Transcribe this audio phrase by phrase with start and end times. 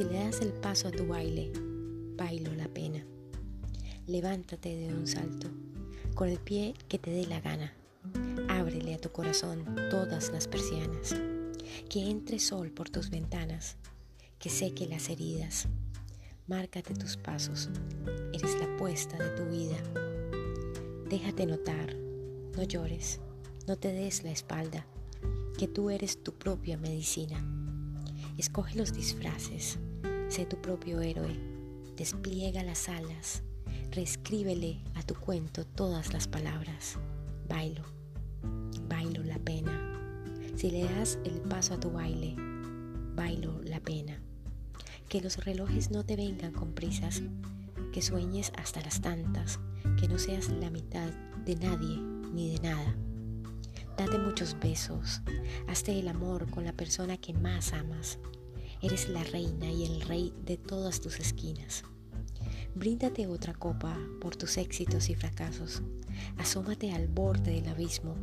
[0.00, 1.52] Si le das el paso a tu baile,
[2.16, 3.04] bailo la pena.
[4.06, 5.48] Levántate de un salto,
[6.14, 7.74] con el pie que te dé la gana.
[8.48, 11.14] Ábrele a tu corazón todas las persianas.
[11.90, 13.76] Que entre sol por tus ventanas,
[14.38, 15.68] que seque las heridas.
[16.46, 17.68] Márcate tus pasos,
[18.32, 19.76] eres la apuesta de tu vida.
[21.10, 21.94] Déjate notar,
[22.56, 23.20] no llores,
[23.68, 24.86] no te des la espalda,
[25.58, 27.44] que tú eres tu propia medicina.
[28.38, 29.78] Escoge los disfraces,
[30.30, 31.36] sé tu propio héroe,
[31.96, 33.42] despliega las alas,
[33.90, 36.98] reescríbele a tu cuento todas las palabras.
[37.48, 37.82] Bailo,
[38.88, 39.98] bailo la pena.
[40.54, 42.36] Si le das el paso a tu baile,
[43.16, 44.20] bailo la pena.
[45.08, 47.22] Que los relojes no te vengan con prisas,
[47.92, 49.58] que sueñes hasta las tantas,
[49.98, 51.10] que no seas la mitad
[51.44, 51.96] de nadie
[52.32, 52.94] ni de nada.
[53.98, 55.22] Date muchos besos,
[55.66, 58.20] hazte el amor con la persona que más amas.
[58.82, 61.84] Eres la reina y el rey de todas tus esquinas.
[62.74, 65.82] Bríndate otra copa por tus éxitos y fracasos.
[66.38, 68.14] Asómate al borde del abismo.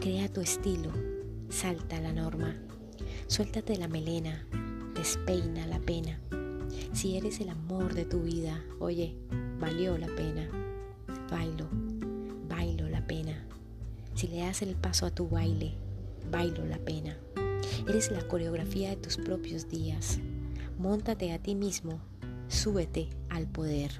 [0.00, 0.92] Crea tu estilo.
[1.48, 2.56] Salta la norma.
[3.26, 4.46] Suéltate la melena.
[4.94, 6.20] Despeina la pena.
[6.92, 9.16] Si eres el amor de tu vida, oye,
[9.58, 10.48] valió la pena.
[11.30, 11.68] Bailo,
[12.48, 13.46] bailo la pena.
[14.14, 15.74] Si le das el paso a tu baile,
[16.30, 17.16] bailo la pena.
[17.88, 20.18] Eres la coreografía de tus propios días.
[20.76, 22.00] Móntate a ti mismo,
[22.48, 23.92] súbete al poder.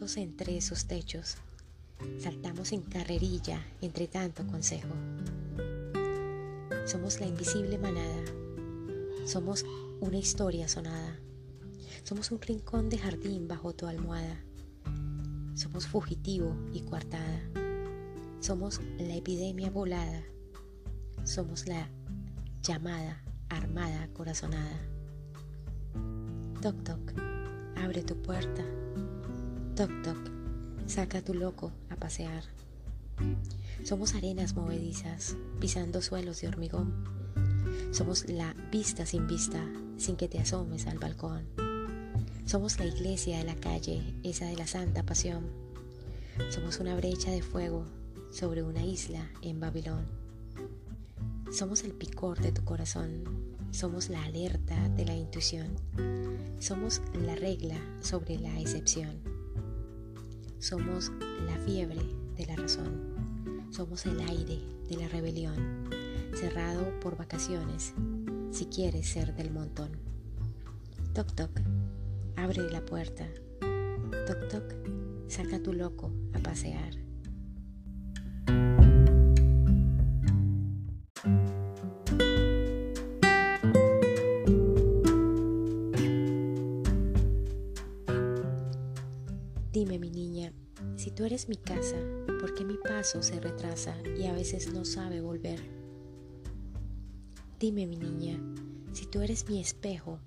[0.00, 1.36] Entre esos techos.
[2.18, 4.88] Saltamos en carrerilla entre tanto consejo.
[6.86, 8.24] Somos la invisible manada.
[9.26, 9.66] Somos
[10.00, 11.18] una historia sonada.
[12.02, 14.42] Somos un rincón de jardín bajo tu almohada.
[15.54, 17.42] Somos fugitivo y coartada.
[18.40, 20.24] Somos la epidemia volada.
[21.24, 21.90] Somos la
[22.62, 24.80] llamada armada corazonada.
[26.62, 27.12] Toc toc,
[27.76, 28.79] abre tu puerta.
[29.80, 30.18] Toc toc,
[30.86, 32.44] saca tu loco a pasear.
[33.82, 36.92] Somos arenas movedizas, pisando suelos de hormigón.
[37.90, 41.46] Somos la vista sin vista, sin que te asomes al balcón.
[42.44, 45.46] Somos la iglesia de la calle, esa de la santa pasión.
[46.50, 47.86] Somos una brecha de fuego
[48.30, 50.04] sobre una isla en Babilón.
[51.50, 53.24] Somos el picor de tu corazón,
[53.70, 55.74] somos la alerta de la intuición,
[56.58, 59.29] somos la regla sobre la excepción,
[60.60, 61.10] somos
[61.46, 62.02] la fiebre
[62.36, 64.60] de la razón, somos el aire
[64.90, 65.88] de la rebelión,
[66.34, 67.94] cerrado por vacaciones,
[68.50, 69.90] si quieres ser del montón.
[71.14, 71.50] Toc toc,
[72.36, 73.26] abre la puerta.
[74.26, 74.74] Toc toc,
[75.28, 76.99] saca a tu loco a pasear.
[91.40, 91.96] Eres mi casa,
[92.38, 95.58] ¿por qué mi paso se retrasa y a veces no sabe volver?
[97.58, 98.38] Dime mi niña,
[98.92, 100.18] si tú eres mi espejo,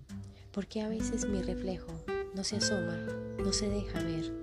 [0.51, 1.91] ¿por qué a veces mi reflejo
[2.33, 2.97] no se asoma,
[3.37, 4.33] no se deja ver?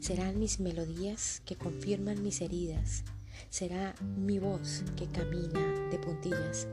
[0.00, 3.04] Serán mis melodías que confirman mis heridas,
[3.48, 6.68] será mi voz que camina de puntillas,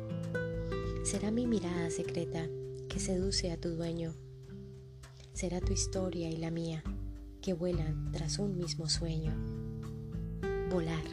[1.04, 2.50] será mi mirada secreta
[2.90, 4.14] que seduce a tu dueño
[5.38, 6.84] será tu historia y la mía,
[7.48, 9.32] que vuelan tras un mismo sueño.
[10.70, 11.06] Volar,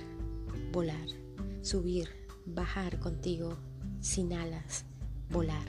[0.73, 1.07] volar,
[1.63, 2.09] subir,
[2.45, 3.57] bajar contigo,
[4.01, 4.85] sin alas,
[5.31, 5.65] volar,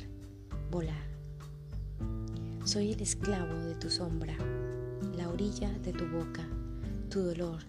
[0.72, 1.06] volar.
[2.64, 4.36] Soy el esclavo de tu sombra,
[5.16, 6.48] la orilla de tu boca,
[7.12, 7.62] tu dolor,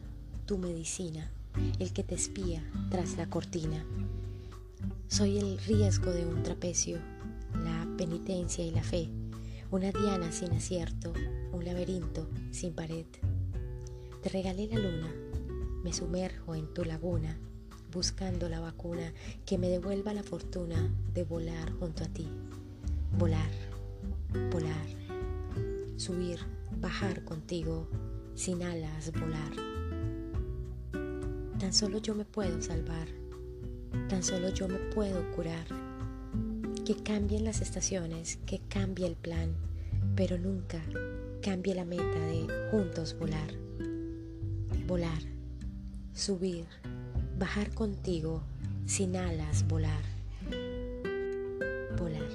[0.46, 1.30] tu medicina,
[1.78, 3.84] el que te espía tras la cortina.
[5.06, 6.98] Soy el riesgo de un trapecio,
[7.62, 9.10] la penitencia y la fe
[9.70, 11.12] una diana sin acierto,
[11.56, 13.06] un laberinto sin pared.
[14.22, 15.10] Te regalé la luna,
[15.82, 17.38] me sumerjo en tu laguna,
[17.90, 19.12] buscando la vacuna
[19.46, 22.28] que me devuelva la fortuna de volar junto a ti.
[23.16, 23.50] Volar,
[24.52, 24.86] volar,
[25.96, 26.40] subir,
[26.78, 27.88] bajar contigo,
[28.34, 29.52] sin alas volar.
[31.58, 33.08] Tan solo yo me puedo salvar,
[34.10, 35.66] tan solo yo me puedo curar
[36.84, 39.56] que cambien las estaciones, que cambie el plan,
[40.14, 40.80] pero nunca
[41.46, 43.48] cambie la meta de juntos volar.
[44.88, 45.22] Volar,
[46.12, 46.64] subir,
[47.38, 48.42] bajar contigo,
[48.84, 50.02] sin alas volar.
[51.96, 52.28] Volar.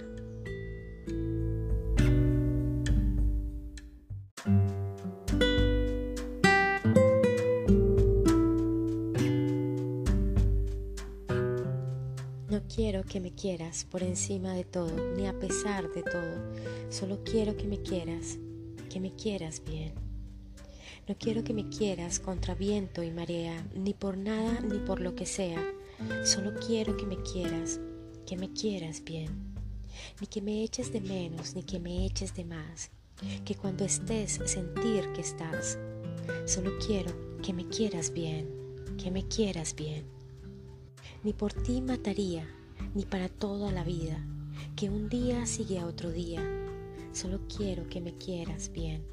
[12.50, 16.54] No quiero que me quieras por encima de todo, ni a pesar de todo.
[16.90, 18.38] Solo quiero que me quieras,
[18.92, 19.94] que me quieras bien.
[21.08, 25.16] No quiero que me quieras contra viento y marea, ni por nada ni por lo
[25.16, 25.62] que sea.
[26.24, 27.80] Solo quiero que me quieras,
[28.26, 29.30] que me quieras bien.
[30.20, 32.92] Ni que me eches de menos, ni que me eches de más.
[33.46, 35.78] Que cuando estés sentir que estás.
[36.46, 37.12] Solo quiero
[37.42, 38.48] que me quieras bien,
[38.98, 40.22] que me quieras bien
[41.24, 42.48] ni por ti mataría,
[42.96, 44.26] ni para toda la vida,
[44.76, 46.42] que un día sigue a otro día.
[47.14, 49.04] Solo quiero que me quieras bien.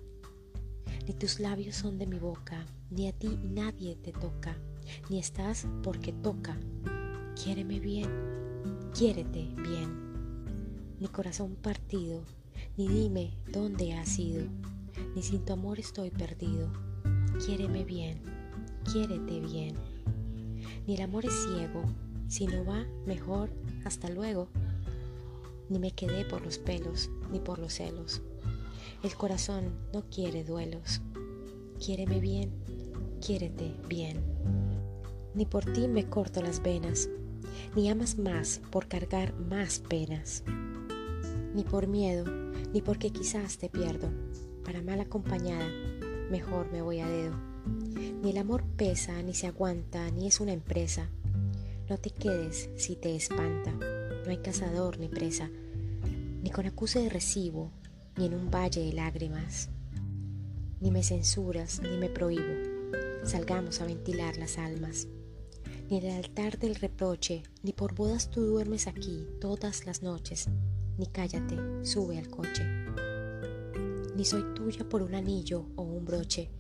[1.07, 4.57] Ni tus labios son de mi boca, ni a ti nadie te toca,
[5.11, 6.57] ni estás porque toca.
[7.43, 8.09] Quiéreme bien,
[8.97, 10.09] quiérete bien.
[11.01, 12.23] Ni corazón partido,
[12.77, 14.45] ni dime dónde has ido,
[15.15, 16.71] ni sin tu amor estoy perdido.
[17.45, 18.23] Quiéreme bien,
[18.93, 19.75] quiérete bien.
[20.87, 21.83] Ni el amor es ciego,
[22.29, 23.51] si no va, mejor,
[23.85, 24.49] hasta luego.
[25.69, 28.23] Ni me quedé por los pelos, ni por los celos.
[29.03, 31.01] El corazón no quiere duelos.
[31.79, 32.51] Quiéreme bien,
[33.25, 34.23] quiérete bien.
[35.35, 37.09] Ni por ti me corto las venas,
[37.77, 40.43] ni amas más por cargar más penas.
[41.55, 42.25] Ni por miedo,
[42.73, 44.09] ni porque quizás te pierdo.
[44.65, 45.69] Para mal acompañada,
[46.31, 47.37] mejor me voy a dedo.
[48.23, 51.09] Ni el amor pesa, ni se aguanta, ni es una empresa.
[51.89, 53.98] No te quedes si te espanta.
[54.29, 55.49] No hay cazador ni presa,
[56.43, 57.73] ni con acuse de recibo,
[58.19, 59.71] ni en un valle de lágrimas.
[60.83, 62.53] Ni me censuras, ni me prohíbo.
[63.25, 65.09] Salgamos a ventilar las almas.
[65.89, 70.51] Ni en el altar del reproche, ni por bodas tú duermes aquí todas las noches.
[70.99, 72.67] Ni cállate, sube al coche.
[74.15, 76.51] Ni soy tuya por un anillo o un broche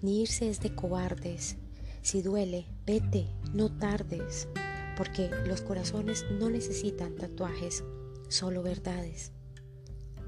[0.00, 1.58] ni irse es de cobardes.
[2.00, 4.48] Si duele, vete, no tardes,
[4.96, 7.84] porque los corazones no necesitan tatuajes,
[8.28, 9.32] solo verdades.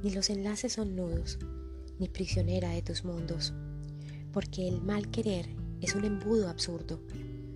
[0.02, 1.38] Ni los enlaces son nudos,
[1.98, 3.52] ni prisionera de tus mundos,
[4.32, 5.48] porque el mal querer
[5.80, 7.00] es un embudo absurdo,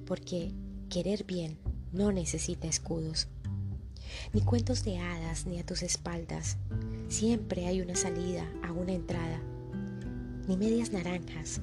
[0.07, 0.53] porque
[0.89, 1.59] querer bien
[1.93, 3.29] no necesita escudos.
[4.33, 6.59] Ni cuentos de hadas ni a tus espaldas,
[7.09, 9.41] siempre hay una salida a una entrada,
[10.47, 11.61] ni medias naranjas,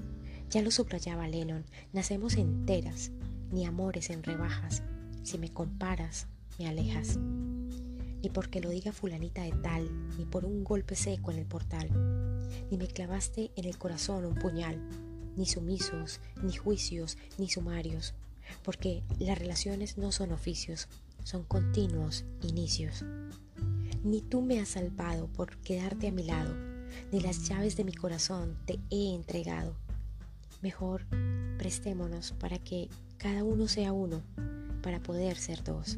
[0.49, 3.11] ya lo subrayaba Lennon, nacemos enteras,
[3.51, 4.83] ni amores en rebajas.
[5.23, 6.27] Si me comparas,
[6.59, 7.17] me alejas.
[7.17, 11.89] Ni porque lo diga fulanita de tal, ni por un golpe seco en el portal.
[12.69, 14.79] Ni me clavaste en el corazón un puñal,
[15.35, 18.13] ni sumisos, ni juicios, ni sumarios.
[18.63, 20.87] Porque las relaciones no son oficios,
[21.23, 23.03] son continuos inicios.
[24.03, 26.53] Ni tú me has salvado por quedarte a mi lado,
[27.11, 29.75] ni las llaves de mi corazón te he entregado
[30.63, 31.05] Mejor
[31.57, 34.23] prestémonos para que cada uno sea uno,
[34.83, 35.97] para poder ser dos.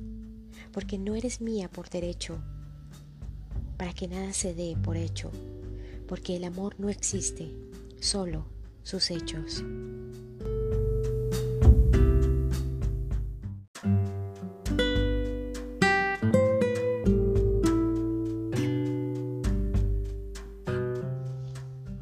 [0.71, 2.37] Porque no eres mía por derecho,
[3.77, 5.31] para que nada se dé por hecho,
[6.07, 7.51] porque el amor no existe,
[7.99, 8.45] solo
[8.83, 9.63] sus hechos.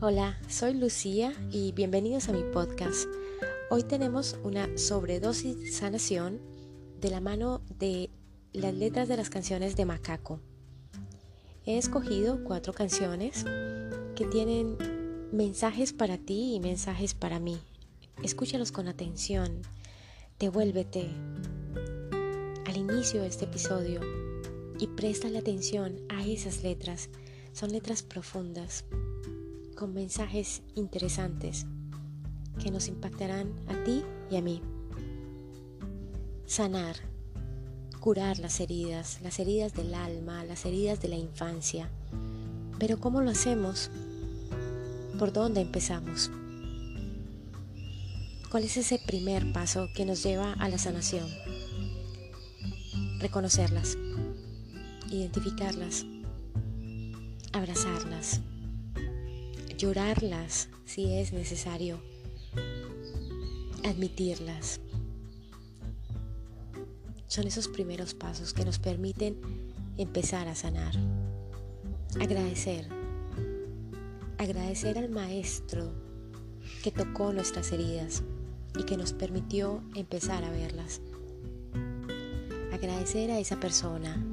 [0.01, 3.07] Hola, soy Lucía y bienvenidos a mi podcast.
[3.69, 6.52] Hoy tenemos una sobredosis sanación
[7.03, 8.09] de la mano de
[8.53, 10.39] las letras de las canciones de Macaco.
[11.65, 13.43] He escogido cuatro canciones
[14.15, 14.77] que tienen
[15.33, 17.57] mensajes para ti y mensajes para mí.
[18.23, 19.63] Escúchalos con atención,
[20.39, 21.09] devuélvete
[22.65, 23.99] al inicio de este episodio
[24.79, 24.87] y
[25.29, 27.09] la atención a esas letras.
[27.51, 28.85] Son letras profundas,
[29.75, 31.65] con mensajes interesantes
[32.63, 34.61] que nos impactarán a ti y a mí.
[36.53, 36.97] Sanar,
[37.99, 41.89] curar las heridas, las heridas del alma, las heridas de la infancia.
[42.77, 43.89] Pero ¿cómo lo hacemos?
[45.17, 46.29] ¿Por dónde empezamos?
[48.51, 51.27] ¿Cuál es ese primer paso que nos lleva a la sanación?
[53.19, 53.97] Reconocerlas,
[55.09, 56.05] identificarlas,
[57.51, 58.41] abrazarlas
[59.83, 61.99] llorarlas si es necesario,
[63.83, 64.79] admitirlas.
[67.33, 69.35] Son esos primeros pasos que nos permiten
[69.97, 70.93] empezar a sanar,
[72.21, 72.87] agradecer,
[74.37, 75.91] agradecer al Maestro
[76.83, 78.21] que tocó nuestras heridas
[78.77, 81.01] y que nos permitió empezar a verlas.
[82.71, 84.23] Agradecer a esa persona,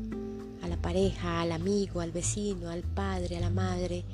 [0.60, 4.04] a la pareja, al amigo, al vecino, al padre, a la madre,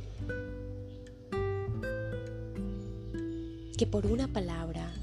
[3.77, 4.95] que por una palabra,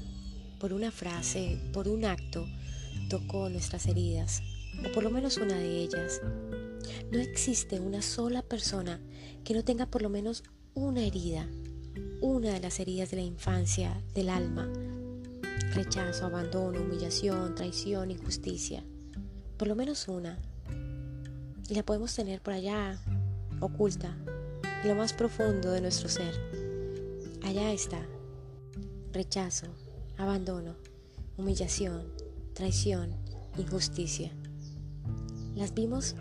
[0.58, 2.46] por una frase, por un acto,
[3.08, 4.42] tocó nuestras heridas,
[4.86, 6.20] o por lo menos una de ellas.
[7.10, 9.00] No existe una sola persona
[9.44, 10.42] que no tenga por lo menos
[10.74, 11.48] una herida,
[12.20, 14.68] una de las heridas de la infancia, del alma.
[15.74, 18.84] Rechazo, abandono, humillación, traición, injusticia.
[19.56, 20.38] Por lo menos una.
[21.68, 22.98] Y la podemos tener por allá,
[23.60, 24.16] oculta,
[24.82, 26.34] en lo más profundo de nuestro ser.
[27.42, 28.06] Allá está.
[29.12, 29.66] Rechazo,
[30.16, 30.76] abandono,
[31.36, 32.13] humillación,
[32.54, 33.10] traición,
[33.58, 34.30] injusticia.
[35.54, 36.14] Las vimos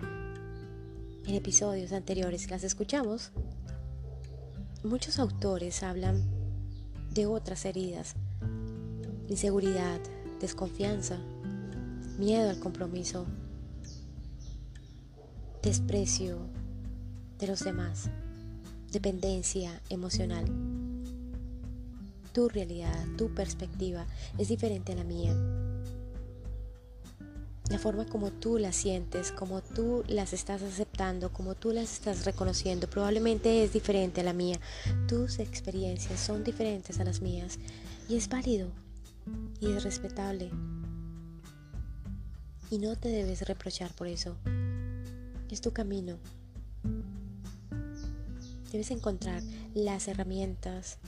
[1.26, 3.32] en episodios anteriores, las escuchamos
[4.84, 6.22] Muchos autores hablan
[7.14, 8.16] de otras heridas,
[9.30, 10.02] inseguridad,
[10.42, 11.20] desconfianza,
[12.20, 13.26] miedo al compromiso,
[15.62, 16.38] desprecio
[17.40, 18.10] de los demás,
[18.92, 20.52] dependencia emocional.
[22.34, 24.06] Tu realidad, tu perspectiva
[24.38, 25.34] es diferente a la mía
[27.74, 32.24] la forma como tú las sientes, como tú las estás aceptando, como tú las estás
[32.24, 34.60] reconociendo, probablemente es diferente a la mía.
[35.08, 37.58] Tus experiencias son diferentes a las mías
[38.08, 38.70] y es válido
[39.60, 40.52] y es respetable.
[42.70, 44.38] Y no te debes reprochar por eso.
[45.50, 46.20] Es tu camino.
[48.72, 49.42] Debes encontrar
[49.74, 51.00] las herramientas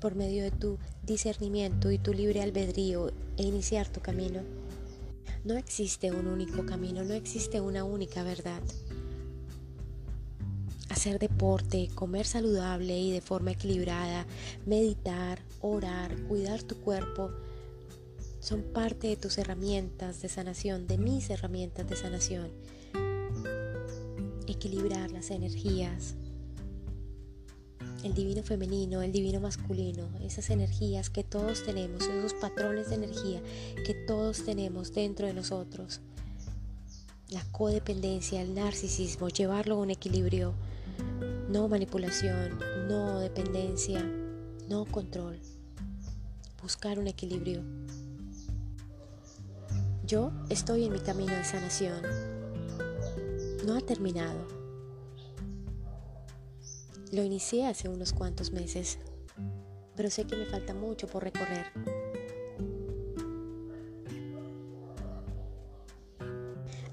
[0.00, 4.57] por medio de tu discernimiento y tu libre albedrío e iniciar tu camino.
[5.44, 8.62] No existe un único camino, no existe una única verdad.
[10.88, 14.26] Hacer deporte, comer saludable y de forma equilibrada,
[14.66, 17.30] meditar, orar, cuidar tu cuerpo,
[18.40, 22.50] son parte de tus herramientas de sanación, de mis herramientas de sanación.
[24.46, 26.14] Equilibrar las energías,
[28.04, 33.42] el divino femenino, el divino masculino, esas energías que todos tenemos, esos patrones de energía
[33.84, 36.00] que todos tenemos dentro de nosotros.
[37.30, 40.54] La codependencia, el narcisismo, llevarlo a un equilibrio,
[41.48, 44.02] no manipulación, no dependencia,
[44.68, 45.38] no control,
[46.62, 47.62] buscar un equilibrio.
[50.06, 52.00] Yo estoy en mi camino de sanación.
[53.66, 54.57] No ha terminado
[57.12, 58.98] lo inicié hace unos cuantos meses,
[59.96, 61.66] pero sé que me falta mucho por recorrer.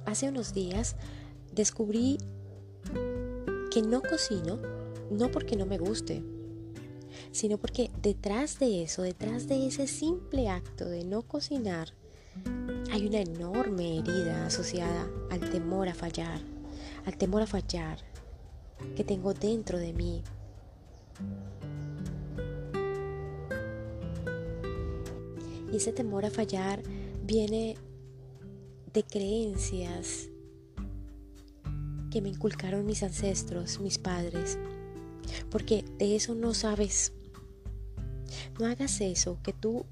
[0.06, 0.96] Hace unos días
[1.54, 2.18] descubrí
[3.72, 4.60] que no cocino,
[5.12, 6.24] no porque no me guste,
[7.32, 11.90] sino porque detrás de eso, detrás de ese simple acto de no cocinar,
[12.92, 16.40] hay una enorme herida asociada al temor a fallar,
[17.06, 18.00] al temor a fallar,
[18.96, 20.24] que tengo dentro de mí.
[25.72, 26.82] Y ese temor a fallar
[27.24, 27.76] viene
[28.94, 30.30] de creencias
[32.12, 34.58] que me inculcaron mis ancestros, mis padres,
[35.50, 37.12] porque de eso no sabes.
[38.58, 39.86] No hagas eso, que tú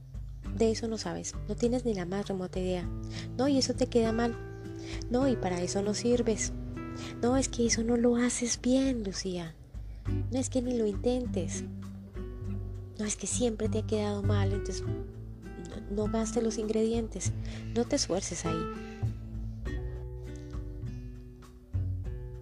[0.55, 2.89] de eso no sabes, no tienes ni la más remota idea.
[3.37, 4.37] No, y eso te queda mal.
[5.09, 6.53] No, y para eso no sirves.
[7.21, 9.55] No, es que eso no lo haces bien, Lucía.
[10.31, 11.63] No es que ni lo intentes.
[12.99, 14.83] No es que siempre te ha quedado mal, entonces
[15.89, 17.31] no, gastes los ingredientes.
[17.75, 18.63] No te esfuerces ahí.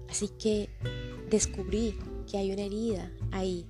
[0.10, 0.70] Así que
[1.30, 1.96] descubrí
[2.30, 3.66] que hay una herida ahí.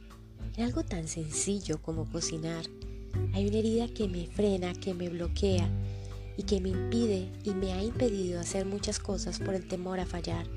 [0.57, 2.65] En algo tan sencillo como cocinar.
[3.33, 5.69] Hay una herida que me frena, que me bloquea
[6.37, 10.05] y que me impide y me ha impedido hacer muchas cosas por el temor a
[10.05, 10.47] fallar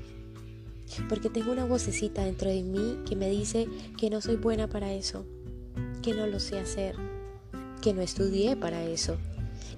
[1.09, 4.93] porque tengo una vocecita dentro de mí que me dice que no soy buena para
[4.93, 5.25] eso,
[6.01, 6.95] que no lo sé hacer,
[7.81, 9.17] que no estudié para eso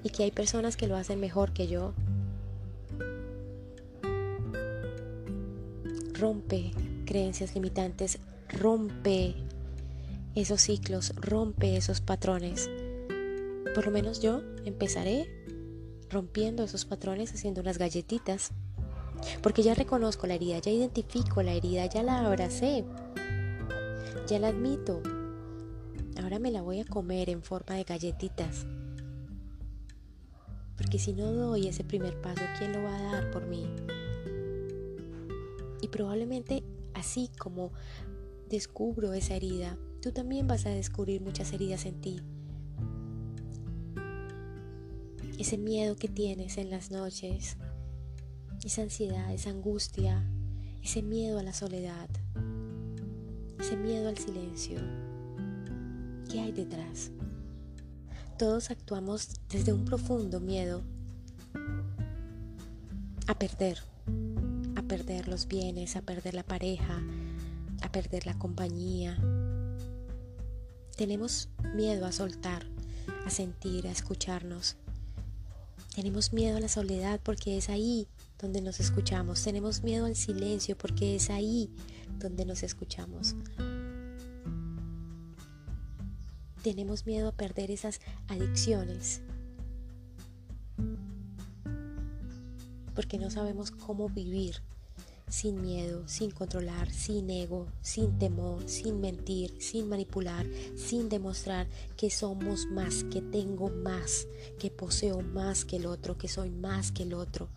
[0.04, 1.94] y que hay personas que lo hacen mejor que yo.
[6.14, 6.72] Rompe
[7.06, 9.36] creencias limitantes, rompe
[10.36, 12.70] esos ciclos, rompe esos patrones.
[13.74, 15.30] Por lo menos yo empezaré
[16.10, 18.52] rompiendo esos patrones haciendo unas galletitas
[19.42, 22.86] porque ya reconozco la herida, ya identifico la herida, ya la abracé,
[24.28, 25.02] ya la admito.
[26.22, 28.66] Ahora me la voy a comer en forma de galletitas.
[30.76, 33.66] Porque si no doy ese primer paso, ¿quién lo va a dar por mí?
[35.82, 37.72] Y probablemente así como
[38.50, 42.22] descubro esa herida, tú también vas a descubrir muchas heridas en ti.
[45.38, 47.58] Ese miedo que tienes en las noches,
[48.64, 50.24] esa ansiedad, esa angustia,
[50.84, 52.10] ese miedo a la soledad,
[53.60, 54.80] ese miedo al silencio.
[56.30, 57.12] ¿Qué hay detrás?
[58.38, 60.84] Todos actuamos desde un profundo miedo
[63.28, 63.80] a perder,
[64.76, 67.02] a perder los bienes, a perder la pareja,
[67.82, 69.18] a perder la compañía.
[70.96, 72.66] Tenemos miedo a soltar,
[73.26, 74.78] a sentir, a escucharnos.
[75.96, 78.08] Tenemos miedo a la soledad porque es ahí
[78.40, 79.44] donde nos escuchamos.
[79.44, 81.70] Tenemos miedo al silencio porque es ahí
[82.20, 83.36] donde nos escuchamos.
[86.64, 89.22] Tenemos miedo a perder esas adicciones
[92.98, 94.56] porque no sabemos cómo vivir
[95.30, 102.10] sin miedo, sin controlar, sin ego, sin temor, sin mentir, sin manipular, sin demostrar que
[102.10, 104.28] somos más, que tengo más,
[104.58, 107.50] que poseo más que el otro, que soy más que el otro.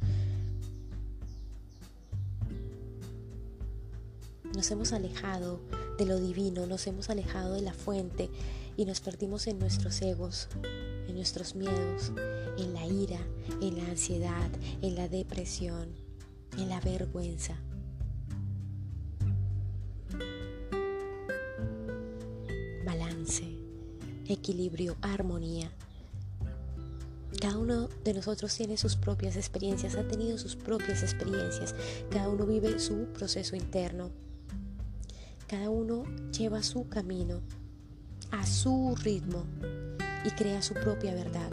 [4.54, 5.60] Nos hemos alejado
[5.96, 8.30] de lo divino, nos hemos alejado de la fuente
[8.76, 10.48] y nos perdimos en nuestros egos,
[11.06, 12.12] en nuestros miedos,
[12.58, 13.20] en la ira,
[13.60, 14.50] en la ansiedad,
[14.82, 15.88] en la depresión,
[16.58, 17.56] en la vergüenza.
[22.84, 23.44] Balance,
[24.26, 25.70] equilibrio, armonía.
[27.40, 31.74] Cada uno de nosotros tiene sus propias experiencias, ha tenido sus propias experiencias.
[32.10, 34.10] Cada uno vive su proceso interno.
[35.50, 37.40] Cada uno lleva su camino
[38.30, 39.46] a su ritmo
[40.24, 41.50] y crea su propia verdad.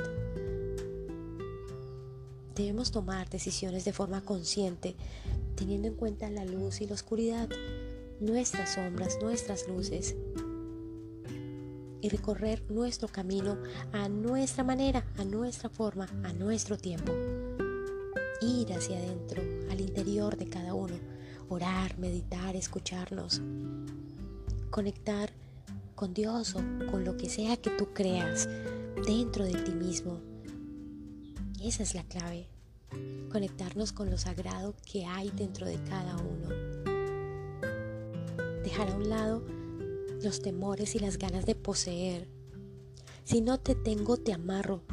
[2.54, 4.96] Debemos tomar decisiones de forma consciente,
[5.56, 7.50] teniendo en cuenta la luz y la oscuridad,
[8.20, 10.16] nuestras sombras, nuestras luces,
[12.00, 13.58] y recorrer nuestro camino
[13.94, 17.14] a nuestra manera, a nuestra forma, a nuestro tiempo.
[18.42, 19.42] Ir hacia adentro,
[19.72, 21.17] al interior de cada uno,
[21.50, 23.42] orar, meditar, escucharnos,
[24.70, 25.32] conectar
[25.96, 26.60] con Dios o
[26.92, 28.48] con lo que sea que tú creas
[29.06, 30.22] dentro de ti mismo
[31.62, 32.48] esa es la clave,
[33.32, 36.50] conectarnos con lo sagrado que hay dentro de cada uno.
[38.64, 39.44] Dejar a un lado
[40.22, 42.30] los temores y las ganas de poseer.
[43.24, 44.84] Si no te tengo, te amarro.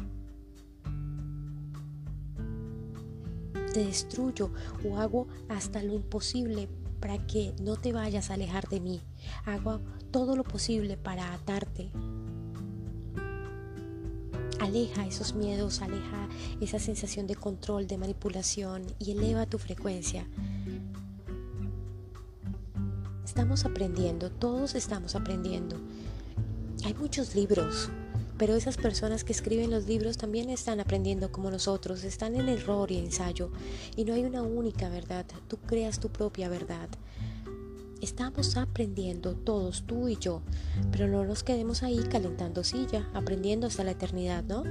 [3.75, 4.51] Te destruyo
[4.85, 6.69] o hago hasta lo imposible
[7.01, 9.01] para que no te vayas a alejar de mí.
[9.43, 11.91] Hago todo lo posible para atarte,
[14.61, 16.29] Aleja esos miedos, aleja
[16.61, 20.25] esa sensación de control, de manipulación y eleva tu frecuencia.
[23.25, 25.75] Estamos aprendiendo, todos estamos aprendiendo.
[26.85, 27.89] Hay muchos libros,
[28.37, 32.91] pero esas personas que escriben los libros también están aprendiendo como nosotros, están en error
[32.91, 33.51] y ensayo.
[33.95, 36.89] Y no hay una única verdad, tú creas tu propia verdad.
[38.01, 40.41] Estamos aprendiendo todos, tú y yo,
[40.91, 44.63] pero no nos quedemos ahí calentando silla, aprendiendo hasta la eternidad, ¿no?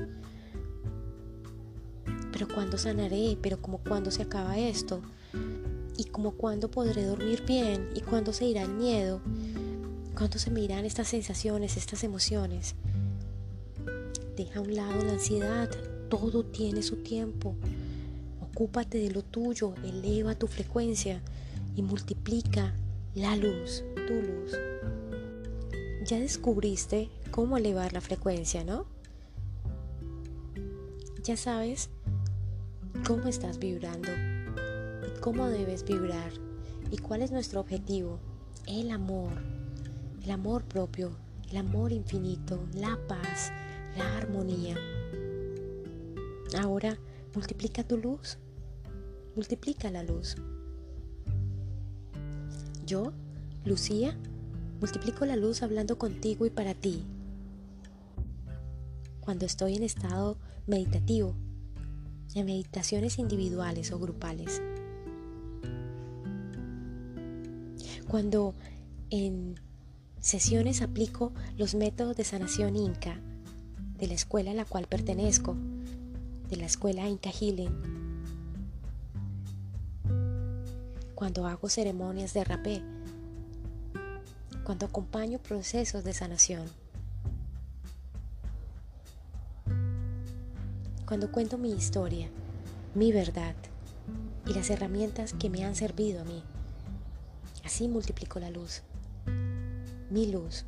[2.33, 5.01] Pero cuándo sanaré, pero como cuándo se acaba esto,
[5.97, 9.21] y como cuándo podré dormir bien, y cuándo se irá el miedo,
[10.15, 12.75] cuándo se me irán estas sensaciones, estas emociones.
[14.37, 15.71] Deja a un lado la ansiedad,
[16.09, 17.55] todo tiene su tiempo.
[18.41, 21.23] Ocúpate de lo tuyo, eleva tu frecuencia
[21.77, 22.75] y multiplica
[23.15, 24.59] la luz, tu luz.
[26.05, 28.87] Ya descubriste cómo elevar la frecuencia, ¿no?
[31.23, 31.91] Ya sabes
[33.07, 34.11] cómo estás vibrando
[35.07, 36.33] y cómo debes vibrar
[36.91, 38.19] y cuál es nuestro objetivo.
[38.67, 39.33] El amor,
[40.23, 41.13] el amor propio,
[41.51, 43.53] el amor infinito, la paz,
[43.97, 44.77] la armonía.
[46.59, 46.99] Ahora
[47.35, 48.39] multiplica tu luz,
[49.35, 50.37] multiplica la luz.
[52.87, 53.13] Yo,
[53.65, 54.17] Lucía,
[54.81, 57.03] multiplico la luz hablando contigo y para ti.
[59.21, 61.35] Cuando estoy en estado meditativo,
[62.35, 64.61] en meditaciones individuales o grupales.
[68.09, 68.55] Cuando
[69.11, 69.59] en
[70.21, 73.21] sesiones aplico los métodos de sanación Inca
[73.99, 75.57] de la escuela a la cual pertenezco,
[76.49, 78.05] de la escuela Inca Healing
[81.15, 82.83] cuando hago ceremonias de rapé,
[84.65, 86.67] cuando acompaño procesos de sanación,
[91.07, 92.29] cuando cuento mi historia,
[92.95, 93.55] mi verdad
[94.47, 96.43] y las herramientas que me han servido a mí.
[97.65, 98.83] Así multiplico la luz.
[100.11, 100.65] mi luz.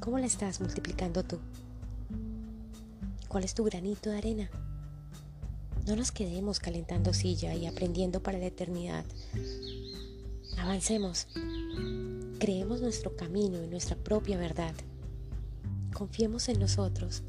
[0.00, 1.38] ¿Cómo la estás multiplicando tú?
[3.32, 4.50] ¿Cuál es tu granito de arena?
[5.86, 9.06] No nos quedemos calentando silla y aprendiendo para la eternidad.
[10.58, 11.28] Avancemos.
[12.38, 14.74] Creemos nuestro camino y nuestra propia verdad.
[15.94, 17.22] Confiemos en nosotros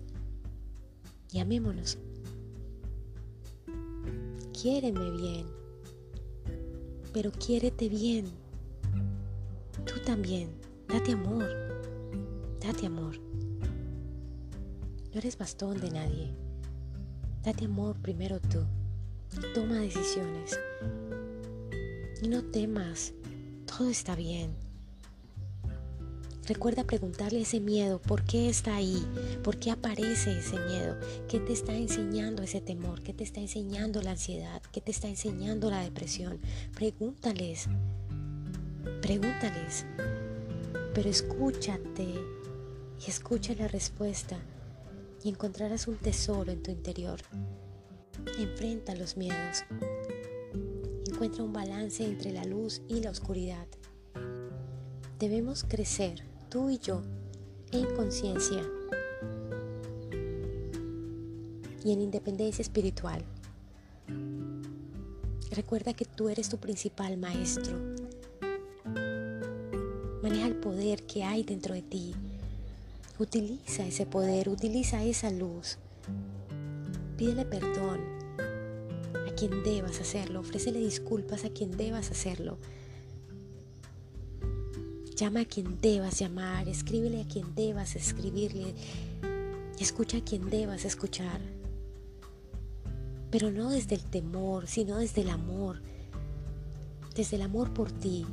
[1.32, 1.98] y amémonos.
[4.62, 5.48] Quiéreme bien,
[7.14, 8.26] pero quiérete bien.
[9.86, 10.50] Tú también,
[10.90, 11.48] date amor,
[12.60, 13.33] date amor.
[15.14, 16.32] No eres bastón de nadie.
[17.44, 18.66] Date amor primero tú.
[19.54, 20.60] Toma decisiones.
[22.24, 23.14] Y no temas,
[23.68, 24.56] todo está bien.
[26.48, 29.06] Recuerda preguntarle ese miedo, ¿por qué está ahí?
[29.44, 30.98] ¿Por qué aparece ese miedo?
[31.30, 33.04] ¿Qué te está enseñando ese temor?
[33.04, 34.64] ¿Qué te está enseñando la ansiedad?
[34.72, 36.40] ¿Qué te está enseñando la depresión?
[36.74, 37.68] Pregúntales,
[39.04, 39.86] pregúntales,
[40.96, 44.40] pero escúchate y escucha la respuesta
[45.24, 47.20] y encontrarás un tesoro en tu interior.
[48.38, 49.64] Enfrenta los miedos.
[51.10, 53.68] Encuentra un balance entre la luz y la oscuridad.
[55.20, 57.02] Debemos crecer tú y yo
[57.72, 58.62] en conciencia
[61.84, 63.24] y en independencia espiritual.
[65.52, 67.78] Recuerda que tú eres tu principal maestro.
[70.22, 72.16] Maneja el poder que hay dentro de ti.
[73.20, 75.78] Utiliza ese poder, utiliza esa luz.
[77.16, 78.00] Pídele perdón
[79.28, 82.58] a quien debas hacerlo, ofrécele disculpas a quien debas hacerlo.
[85.16, 88.74] Llama a quien debas llamar, escríbele a quien debas escribirle,
[89.80, 91.40] escucha a quien debas escuchar.
[93.30, 95.84] Pero no desde el temor, sino desde el amor,
[97.14, 98.26] desde el amor por ti.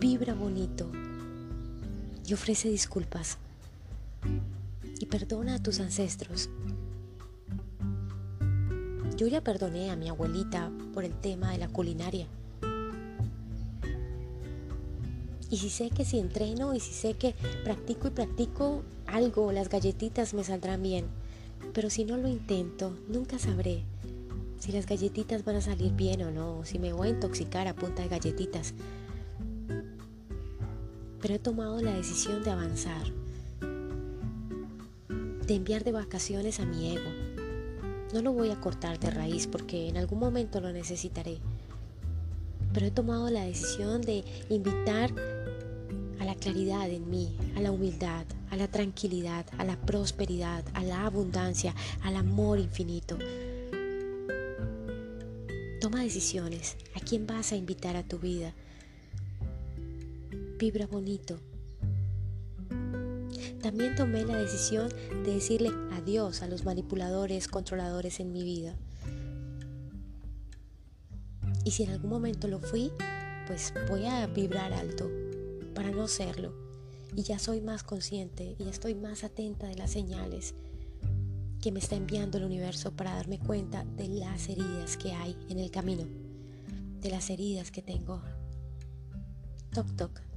[0.00, 0.90] Vibra bonito
[2.30, 3.38] y ofrece disculpas
[5.00, 6.48] y perdona a tus ancestros.
[9.16, 12.28] Yo ya perdoné a mi abuelita por el tema de la culinaria.
[15.50, 19.68] Y si sé que si entreno y si sé que practico y practico algo, las
[19.68, 21.06] galletitas me saldrán bien.
[21.74, 23.82] Pero si no lo intento, nunca sabré
[24.60, 27.74] si las galletitas van a salir bien o no, si me voy a intoxicar a
[27.74, 28.74] punta de galletitas.
[31.20, 33.04] Pero he tomado la decisión de avanzar,
[35.46, 37.10] de enviar de vacaciones a mi ego.
[38.14, 41.38] No lo voy a cortar de raíz porque en algún momento lo necesitaré.
[42.72, 45.12] Pero he tomado la decisión de invitar
[46.20, 50.82] a la claridad en mí, a la humildad, a la tranquilidad, a la prosperidad, a
[50.82, 53.18] la abundancia, al amor infinito.
[55.80, 56.76] Toma decisiones.
[56.94, 58.54] ¿A quién vas a invitar a tu vida?
[60.60, 61.40] Vibra bonito.
[63.62, 64.90] También tomé la decisión
[65.24, 68.76] de decirle adiós a los manipuladores, controladores en mi vida.
[71.64, 72.92] Y si en algún momento lo fui,
[73.46, 75.10] pues voy a vibrar alto
[75.74, 76.52] para no serlo.
[77.16, 80.54] Y ya soy más consciente y estoy más atenta de las señales
[81.62, 85.58] que me está enviando el universo para darme cuenta de las heridas que hay en
[85.58, 86.04] el camino,
[87.00, 88.20] de las heridas que tengo.
[89.72, 90.29] Toc toc.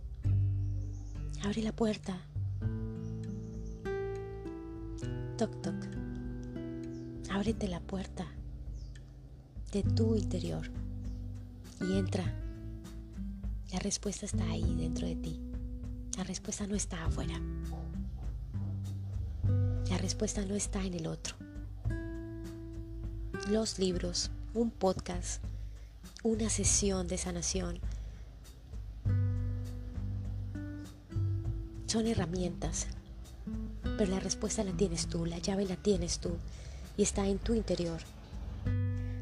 [1.43, 2.17] Abre la puerta.
[5.38, 5.75] Toc toc.
[7.29, 8.25] Ábrete la puerta
[9.71, 10.69] de tu interior
[11.82, 12.23] y entra
[13.73, 15.39] la respuesta está ahí dentro de ti.
[16.15, 17.41] La respuesta no está afuera.
[19.89, 21.36] La respuesta no está en el otro.
[23.49, 25.41] Los libros, un podcast,
[26.21, 27.79] una sesión de sanación
[31.93, 32.88] son herramientas,
[33.99, 36.32] pero la respuesta la tienes tú, la llave la tienes tú
[36.97, 37.99] y está en tu interior.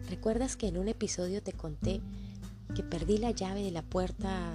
[0.10, 2.00] ¿Recuerdas que en un episodio te conté
[2.74, 4.54] que perdí la llave de la puerta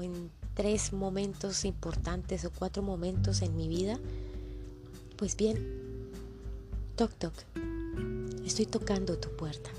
[0.00, 4.00] en tres momentos importantes o cuatro momentos en mi vida,
[5.16, 5.64] pues bien,
[6.96, 7.34] toc toc,
[8.44, 9.70] estoy tocando tu puerta.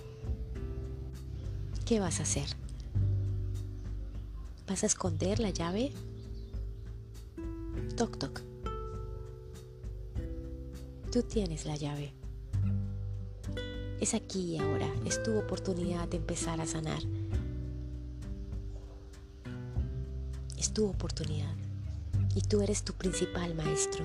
[1.86, 2.48] ¿Qué vas a hacer?
[4.70, 5.92] ¿Vas a esconder la llave?
[7.96, 8.42] Toc toc.
[11.12, 12.12] Tú tienes la llave.
[14.02, 17.02] Es aquí y ahora, es tu oportunidad de empezar a sanar.
[20.58, 21.54] Es tu oportunidad
[22.36, 24.04] y tú eres tu principal maestro.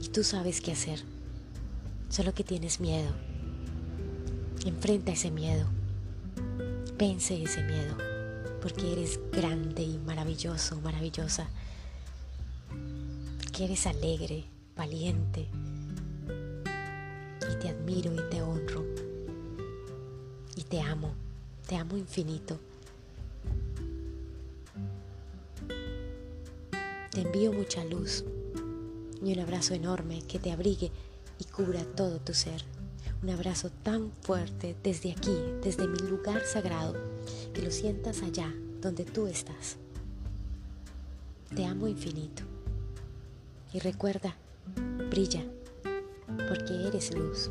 [0.00, 1.00] Y tú sabes qué hacer,
[2.08, 3.10] solo que tienes miedo.
[4.64, 5.66] Enfrenta ese miedo,
[6.96, 7.96] vence ese miedo,
[8.66, 11.46] porque eres grande y maravilloso, maravillosa,
[13.40, 14.42] porque eres alegre,
[14.76, 15.46] valiente,
[17.48, 18.84] y te admiro y te honro,
[20.56, 21.14] y te amo,
[21.68, 22.58] te amo infinito.
[27.12, 28.24] Te envío mucha luz
[29.22, 30.90] y un abrazo enorme que te abrigue
[31.38, 32.64] y cubra todo tu ser.
[33.22, 36.94] Un abrazo tan fuerte desde aquí, desde mi lugar sagrado,
[37.52, 39.76] que lo sientas allá donde tú estás.
[41.54, 42.42] Te amo infinito.
[43.72, 44.34] Y recuerda,
[45.10, 45.44] brilla,
[46.48, 47.50] porque eres luz.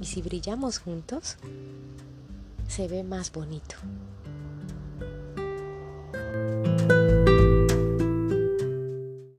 [0.00, 1.36] Y si brillamos juntos,
[2.68, 3.76] se ve más bonito.